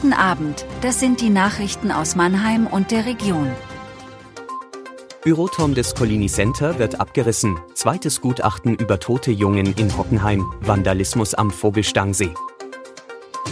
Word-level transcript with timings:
Guten 0.00 0.12
Abend, 0.12 0.64
das 0.80 1.00
sind 1.00 1.20
die 1.20 1.28
Nachrichten 1.28 1.90
aus 1.90 2.14
Mannheim 2.14 2.68
und 2.68 2.92
der 2.92 3.04
Region. 3.04 3.50
Büroturm 5.24 5.74
des 5.74 5.96
Collini 5.96 6.28
Center 6.28 6.78
wird 6.78 7.00
abgerissen. 7.00 7.58
Zweites 7.74 8.20
Gutachten 8.20 8.76
über 8.76 9.00
tote 9.00 9.32
Jungen 9.32 9.74
in 9.74 9.98
Hockenheim. 9.98 10.46
Vandalismus 10.60 11.34
am 11.34 11.50
Vogelstangsee. 11.50 12.32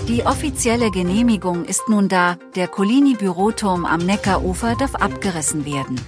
Die 0.06 0.24
offizielle 0.24 0.92
Genehmigung 0.92 1.64
ist 1.64 1.88
nun 1.88 2.08
da, 2.08 2.36
der 2.54 2.68
Collini 2.68 3.14
Büroturm 3.14 3.84
am 3.84 4.06
Neckarufer 4.06 4.76
darf 4.76 4.94
abgerissen 4.94 5.66
werden. 5.66 6.00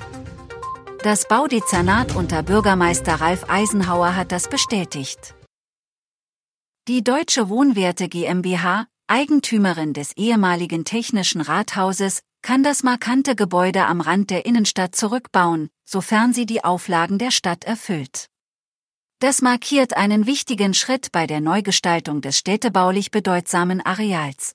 Das 1.02 1.26
Baudezernat 1.26 2.14
unter 2.14 2.44
Bürgermeister 2.44 3.14
Ralf 3.14 3.46
Eisenhauer 3.48 4.14
hat 4.14 4.30
das 4.30 4.48
bestätigt. 4.48 5.34
Die 6.86 7.02
Deutsche 7.02 7.48
Wohnwerte 7.48 8.08
GmbH, 8.08 8.86
Eigentümerin 9.10 9.94
des 9.94 10.12
ehemaligen 10.18 10.84
Technischen 10.84 11.40
Rathauses, 11.40 12.20
kann 12.42 12.62
das 12.62 12.82
markante 12.82 13.34
Gebäude 13.34 13.86
am 13.86 14.02
Rand 14.02 14.28
der 14.28 14.44
Innenstadt 14.44 14.94
zurückbauen, 14.94 15.70
sofern 15.86 16.34
sie 16.34 16.44
die 16.44 16.62
Auflagen 16.62 17.18
der 17.18 17.30
Stadt 17.30 17.64
erfüllt. 17.64 18.26
Das 19.18 19.40
markiert 19.40 19.96
einen 19.96 20.26
wichtigen 20.26 20.74
Schritt 20.74 21.10
bei 21.10 21.26
der 21.26 21.40
Neugestaltung 21.40 22.20
des 22.20 22.36
städtebaulich 22.36 23.10
bedeutsamen 23.10 23.80
Areals. 23.80 24.54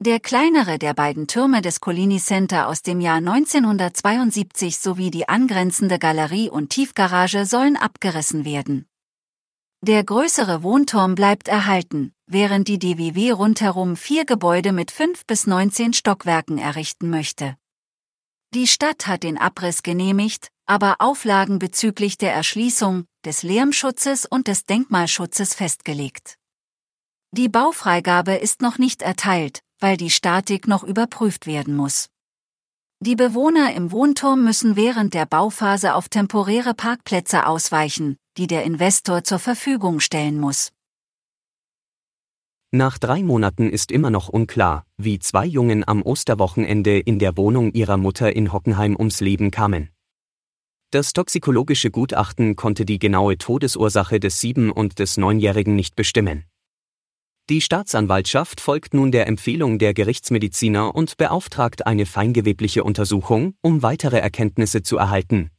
Der 0.00 0.18
kleinere 0.18 0.80
der 0.80 0.94
beiden 0.94 1.28
Türme 1.28 1.62
des 1.62 1.80
Collini 1.80 2.18
Center 2.18 2.66
aus 2.66 2.82
dem 2.82 3.00
Jahr 3.00 3.18
1972 3.18 4.78
sowie 4.78 5.12
die 5.12 5.28
angrenzende 5.28 6.00
Galerie 6.00 6.50
und 6.50 6.70
Tiefgarage 6.70 7.46
sollen 7.46 7.76
abgerissen 7.76 8.44
werden. 8.44 8.86
Der 9.84 10.04
größere 10.04 10.62
Wohnturm 10.62 11.14
bleibt 11.14 11.48
erhalten, 11.48 12.12
während 12.32 12.68
die 12.68 12.78
DWW 12.78 13.32
rundherum 13.32 13.96
vier 13.96 14.24
Gebäude 14.24 14.72
mit 14.72 14.90
fünf 14.90 15.26
bis 15.26 15.46
19 15.46 15.92
Stockwerken 15.92 16.58
errichten 16.58 17.10
möchte. 17.10 17.56
Die 18.54 18.66
Stadt 18.66 19.06
hat 19.06 19.22
den 19.22 19.38
Abriss 19.38 19.82
genehmigt, 19.82 20.48
aber 20.66 20.96
Auflagen 20.98 21.58
bezüglich 21.58 22.18
der 22.18 22.32
Erschließung, 22.32 23.06
des 23.24 23.42
Lärmschutzes 23.42 24.26
und 24.26 24.48
des 24.48 24.64
Denkmalschutzes 24.64 25.54
festgelegt. 25.54 26.36
Die 27.32 27.48
Baufreigabe 27.48 28.34
ist 28.34 28.60
noch 28.60 28.78
nicht 28.78 29.02
erteilt, 29.02 29.60
weil 29.78 29.96
die 29.96 30.10
Statik 30.10 30.68
noch 30.68 30.84
überprüft 30.84 31.46
werden 31.46 31.74
muss. 31.74 32.08
Die 33.00 33.16
Bewohner 33.16 33.74
im 33.74 33.90
Wohnturm 33.90 34.44
müssen 34.44 34.76
während 34.76 35.14
der 35.14 35.26
Bauphase 35.26 35.94
auf 35.94 36.08
temporäre 36.08 36.74
Parkplätze 36.74 37.46
ausweichen, 37.46 38.16
die 38.36 38.46
der 38.46 38.64
Investor 38.64 39.24
zur 39.24 39.38
Verfügung 39.38 39.98
stellen 40.00 40.38
muss. 40.38 40.72
Nach 42.74 42.96
drei 42.96 43.22
Monaten 43.22 43.68
ist 43.68 43.92
immer 43.92 44.08
noch 44.08 44.30
unklar, 44.30 44.86
wie 44.96 45.18
zwei 45.18 45.44
Jungen 45.44 45.86
am 45.86 46.00
Osterwochenende 46.00 46.98
in 46.98 47.18
der 47.18 47.36
Wohnung 47.36 47.70
ihrer 47.74 47.98
Mutter 47.98 48.34
in 48.34 48.50
Hockenheim 48.50 48.96
ums 48.96 49.20
Leben 49.20 49.50
kamen. 49.50 49.90
Das 50.90 51.12
toxikologische 51.12 51.90
Gutachten 51.90 52.56
konnte 52.56 52.86
die 52.86 52.98
genaue 52.98 53.36
Todesursache 53.36 54.20
des 54.20 54.40
sieben- 54.40 54.70
und 54.70 54.98
des 55.00 55.18
neunjährigen 55.18 55.76
nicht 55.76 55.96
bestimmen. 55.96 56.44
Die 57.50 57.60
Staatsanwaltschaft 57.60 58.58
folgt 58.58 58.94
nun 58.94 59.12
der 59.12 59.26
Empfehlung 59.26 59.78
der 59.78 59.92
Gerichtsmediziner 59.92 60.94
und 60.94 61.18
beauftragt 61.18 61.86
eine 61.86 62.06
feingewebliche 62.06 62.84
Untersuchung, 62.84 63.54
um 63.60 63.82
weitere 63.82 64.18
Erkenntnisse 64.18 64.82
zu 64.82 64.96
erhalten. 64.96 65.50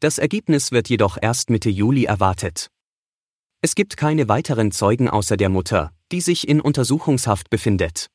Das 0.00 0.18
Ergebnis 0.18 0.70
wird 0.70 0.90
jedoch 0.90 1.16
erst 1.18 1.48
Mitte 1.48 1.70
Juli 1.70 2.04
erwartet. 2.04 2.70
Es 3.62 3.74
gibt 3.74 3.98
keine 3.98 4.28
weiteren 4.28 4.72
Zeugen 4.72 5.10
außer 5.10 5.36
der 5.36 5.50
Mutter, 5.50 5.92
die 6.12 6.22
sich 6.22 6.48
in 6.48 6.62
Untersuchungshaft 6.62 7.50
befindet. 7.50 8.06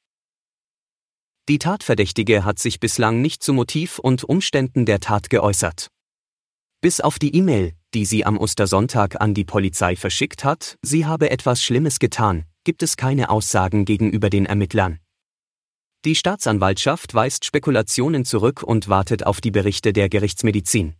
Die 1.47 1.59
Tatverdächtige 1.59 2.43
hat 2.43 2.57
sich 2.57 2.79
bislang 2.79 3.21
nicht 3.21 3.43
zu 3.43 3.53
Motiv 3.53 3.99
und 3.99 4.23
Umständen 4.23 4.87
der 4.87 4.99
Tat 4.99 5.29
geäußert. 5.29 5.89
Bis 6.81 6.99
auf 6.99 7.19
die 7.19 7.35
E-Mail, 7.35 7.73
die 7.93 8.05
sie 8.05 8.25
am 8.25 8.37
Ostersonntag 8.37 9.21
an 9.21 9.35
die 9.35 9.45
Polizei 9.45 9.95
verschickt 9.95 10.43
hat, 10.43 10.77
sie 10.81 11.05
habe 11.05 11.29
etwas 11.29 11.61
Schlimmes 11.61 11.99
getan, 11.99 12.45
gibt 12.63 12.81
es 12.81 12.97
keine 12.97 13.29
Aussagen 13.29 13.85
gegenüber 13.85 14.31
den 14.31 14.47
Ermittlern. 14.47 14.99
Die 16.05 16.15
Staatsanwaltschaft 16.15 17.13
weist 17.13 17.45
Spekulationen 17.45 18.25
zurück 18.25 18.63
und 18.63 18.89
wartet 18.89 19.25
auf 19.25 19.41
die 19.41 19.51
Berichte 19.51 19.93
der 19.93 20.09
Gerichtsmedizin. 20.09 20.95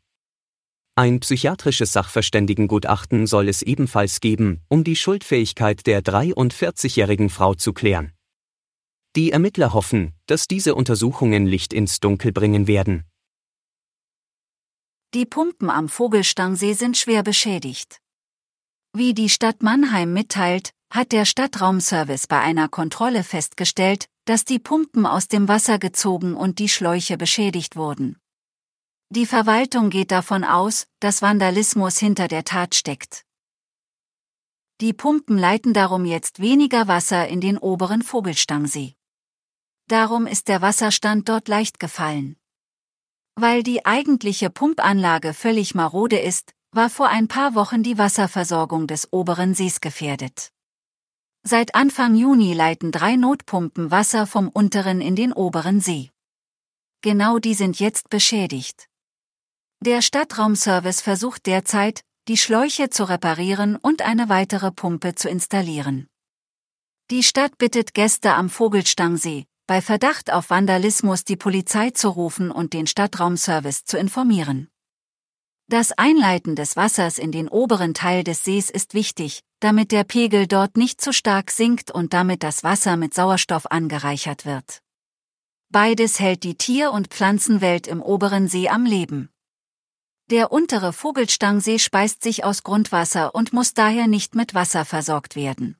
Ein 0.98 1.20
psychiatrisches 1.20 1.92
Sachverständigengutachten 1.92 3.28
soll 3.28 3.50
es 3.50 3.62
ebenfalls 3.62 4.22
geben, 4.22 4.62
um 4.70 4.86
die 4.86 4.96
Schuldfähigkeit 4.96 5.86
der 5.88 6.02
43-jährigen 6.02 7.30
Frau 7.30 7.54
zu 7.54 7.74
klären. 7.74 8.14
Die 9.18 9.32
Ermittler 9.32 9.74
hoffen, 9.74 10.14
dass 10.26 10.48
diese 10.48 10.74
Untersuchungen 10.74 11.48
Licht 11.48 11.74
ins 11.74 12.00
Dunkel 12.00 12.32
bringen 12.32 12.68
werden. 12.68 13.04
Die 15.14 15.26
Pumpen 15.26 15.70
am 15.70 15.90
Vogelstangsee 15.90 16.74
sind 16.74 16.96
schwer 16.96 17.24
beschädigt. 17.24 18.00
Wie 18.94 19.14
die 19.14 19.30
Stadt 19.30 19.64
Mannheim 19.64 20.14
mitteilt, 20.14 20.72
hat 20.90 21.12
der 21.12 21.26
Stadtraumservice 21.26 22.28
bei 22.28 22.40
einer 22.40 22.70
Kontrolle 22.70 23.26
festgestellt, 23.26 24.06
dass 24.24 24.46
die 24.46 24.60
Pumpen 24.60 25.06
aus 25.06 25.28
dem 25.28 25.50
Wasser 25.50 25.78
gezogen 25.78 26.36
und 26.36 26.60
die 26.60 26.70
Schläuche 26.70 27.18
beschädigt 27.18 27.76
wurden. 27.76 28.18
Die 29.10 29.28
Verwaltung 29.28 29.92
geht 29.92 30.12
davon 30.12 30.44
aus, 30.44 30.88
dass 31.00 31.22
Vandalismus 31.22 32.00
hinter 32.00 32.28
der 32.28 32.44
Tat 32.44 32.74
steckt. 32.74 33.24
Die 34.82 34.94
Pumpen 34.94 35.38
leiten 35.38 35.74
darum 35.74 36.06
jetzt 36.06 36.40
weniger 36.40 36.88
Wasser 36.88 37.28
in 37.28 37.40
den 37.40 37.58
oberen 37.58 38.02
Vogelstangsee. 38.02 38.96
Darum 39.88 40.26
ist 40.26 40.48
der 40.48 40.62
Wasserstand 40.62 41.30
dort 41.30 41.48
leicht 41.48 41.80
gefallen. 41.80 42.36
Weil 43.36 43.64
die 43.64 43.86
eigentliche 43.86 44.50
Pumpanlage 44.50 45.34
völlig 45.34 45.76
marode 45.76 46.18
ist, 46.18 46.54
war 46.72 46.90
vor 46.90 47.08
ein 47.08 47.28
paar 47.28 47.54
Wochen 47.54 47.84
die 47.84 47.98
Wasserversorgung 47.98 48.88
des 48.88 49.14
oberen 49.14 49.54
Sees 49.54 49.82
gefährdet. 49.82 50.52
Seit 51.44 51.76
Anfang 51.76 52.16
Juni 52.16 52.54
leiten 52.54 52.92
drei 52.92 53.16
Notpumpen 53.16 53.92
Wasser 53.92 54.26
vom 54.26 54.50
unteren 54.50 55.00
in 55.00 55.16
den 55.16 55.32
oberen 55.32 55.80
See. 55.80 56.10
Genau 57.02 57.38
die 57.38 57.54
sind 57.54 57.80
jetzt 57.80 58.10
beschädigt. 58.10 58.90
Der 59.86 60.02
Stadtraumservice 60.02 61.02
versucht 61.02 61.46
derzeit, 61.46 62.02
die 62.28 62.38
Schläuche 62.38 62.90
zu 62.90 63.04
reparieren 63.04 63.76
und 63.76 64.02
eine 64.02 64.30
weitere 64.30 64.72
Pumpe 64.72 65.14
zu 65.14 65.30
installieren. 65.30 66.08
Die 67.12 67.22
Stadt 67.22 67.60
bittet 67.60 67.94
Gäste 67.94 68.34
am 68.34 68.50
Vogelstangsee, 68.50 69.46
bei 69.68 69.84
Verdacht 69.84 70.34
auf 70.34 70.50
Vandalismus 70.50 71.24
die 71.24 71.36
Polizei 71.36 71.92
zu 71.92 72.10
rufen 72.10 72.50
und 72.50 72.74
den 72.74 72.88
Stadtraumservice 72.88 73.86
zu 73.86 74.00
informieren. 74.00 74.70
Das 75.68 75.92
Einleiten 75.92 76.56
des 76.56 76.76
Wassers 76.76 77.20
in 77.20 77.32
den 77.32 77.48
oberen 77.48 77.94
Teil 77.94 78.24
des 78.24 78.44
Sees 78.44 78.72
ist 78.72 78.96
wichtig, 78.96 79.42
damit 79.60 79.92
der 79.92 80.04
Pegel 80.04 80.48
dort 80.48 80.78
nicht 80.78 81.00
zu 81.00 81.14
stark 81.14 81.52
sinkt 81.52 81.92
und 81.92 82.12
damit 82.12 82.42
das 82.42 82.64
Wasser 82.64 82.98
mit 82.98 83.14
Sauerstoff 83.14 83.70
angereichert 83.70 84.48
wird. 84.48 84.82
Beides 85.70 86.20
hält 86.20 86.42
die 86.42 86.56
Tier- 86.56 86.92
und 86.92 87.10
Pflanzenwelt 87.10 87.86
im 87.86 88.02
oberen 88.02 88.48
See 88.48 88.68
am 88.68 88.86
Leben. 88.86 89.30
Der 90.32 90.52
untere 90.52 90.92
Vogelstangsee 90.92 91.78
speist 91.78 92.24
sich 92.24 92.44
aus 92.44 92.64
Grundwasser 92.64 93.36
und 93.36 93.54
muss 93.54 93.76
daher 93.76 94.08
nicht 94.08 94.34
mit 94.34 94.56
Wasser 94.56 94.84
versorgt 94.84 95.36
werden. 95.36 95.78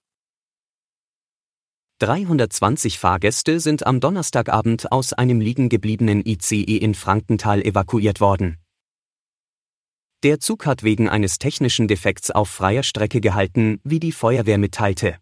320 1.98 3.00
Fahrgäste 3.00 3.60
sind 3.60 3.88
am 3.88 4.00
Donnerstagabend 4.00 4.92
aus 4.92 5.14
einem 5.14 5.42
liegen 5.42 5.68
gebliebenen 5.70 6.24
ICE 6.24 6.78
in 6.78 6.94
Frankenthal 6.94 7.64
evakuiert 7.64 8.22
worden. 8.22 8.60
Der 10.22 10.40
Zug 10.40 10.68
hat 10.68 10.84
wegen 10.84 11.10
eines 11.10 11.40
technischen 11.40 11.88
Defekts 11.88 12.30
auf 12.30 12.48
freier 12.48 12.84
Strecke 12.84 13.22
gehalten, 13.22 13.80
wie 13.84 14.00
die 14.00 14.12
Feuerwehr 14.12 14.60
mitteilte. 14.60 15.18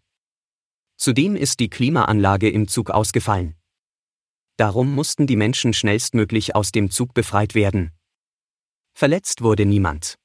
Zudem 0.98 1.34
ist 1.34 1.60
die 1.60 1.70
Klimaanlage 1.70 2.50
im 2.50 2.68
Zug 2.68 2.90
ausgefallen. 2.90 3.54
Darum 4.58 4.94
mussten 4.94 5.26
die 5.26 5.36
Menschen 5.36 5.72
schnellstmöglich 5.72 6.54
aus 6.54 6.72
dem 6.72 6.90
Zug 6.90 7.14
befreit 7.14 7.54
werden. 7.54 7.90
Verletzt 8.96 9.42
wurde 9.42 9.66
niemand. 9.66 10.18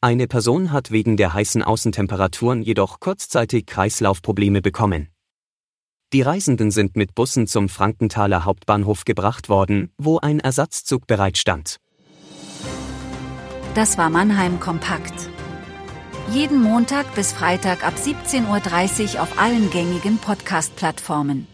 Eine 0.00 0.26
Person 0.26 0.72
hat 0.72 0.90
wegen 0.90 1.16
der 1.16 1.34
heißen 1.34 1.62
Außentemperaturen 1.62 2.62
jedoch 2.62 2.98
kurzzeitig 2.98 3.66
Kreislaufprobleme 3.66 4.60
bekommen. 4.60 5.08
Die 6.12 6.22
Reisenden 6.22 6.72
sind 6.72 6.96
mit 6.96 7.14
Bussen 7.14 7.46
zum 7.46 7.68
Frankenthaler 7.68 8.44
Hauptbahnhof 8.44 9.04
gebracht 9.04 9.48
worden, 9.48 9.92
wo 9.98 10.18
ein 10.18 10.40
Ersatzzug 10.40 11.06
bereitstand. 11.06 11.78
Das 13.74 13.98
war 13.98 14.10
Mannheim 14.10 14.58
Kompakt. 14.58 15.30
Jeden 16.32 16.62
Montag 16.62 17.14
bis 17.14 17.32
Freitag 17.32 17.86
ab 17.86 17.94
17.30 17.94 19.14
Uhr 19.14 19.22
auf 19.22 19.38
allen 19.38 19.70
gängigen 19.70 20.18
Podcast-Plattformen. 20.18 21.46